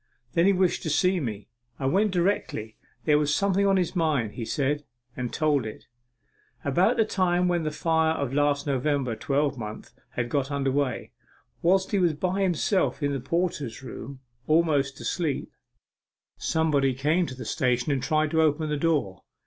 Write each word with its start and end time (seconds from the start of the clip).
Then 0.33 0.47
he 0.47 0.51
wished 0.53 0.81
to 0.81 0.89
see 0.89 1.19
me. 1.19 1.47
I 1.77 1.85
went 1.85 2.09
directly. 2.09 2.75
There 3.05 3.19
was 3.19 3.31
something 3.31 3.67
on 3.67 3.77
his 3.77 3.95
mind, 3.95 4.31
he 4.33 4.45
said, 4.45 4.83
and 5.15 5.31
told 5.31 5.63
it. 5.63 5.85
About 6.65 6.97
the 6.97 7.05
time 7.05 7.47
when 7.47 7.61
the 7.61 7.69
fire 7.69 8.13
of 8.15 8.33
last 8.33 8.65
November 8.65 9.15
twelvemonth 9.15 9.93
was 10.17 10.25
got 10.27 10.49
under, 10.49 10.71
whilst 11.61 11.91
he 11.91 11.99
was 11.99 12.13
by 12.15 12.41
himself 12.41 13.03
in 13.03 13.13
the 13.13 13.19
porter's 13.19 13.83
room, 13.83 14.21
almost 14.47 14.99
asleep, 14.99 15.51
somebody 16.35 16.95
came 16.95 17.27
to 17.27 17.35
the 17.35 17.45
station 17.45 17.91
and 17.91 18.01
tried 18.01 18.31
to 18.31 18.41
open 18.41 18.69
the 18.69 18.77
door. 18.77 19.21